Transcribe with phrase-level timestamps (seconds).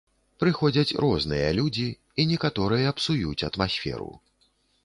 [0.43, 1.87] Прыходзяць розныя людзі,
[2.23, 4.09] і некаторыя псуюць атмасферу.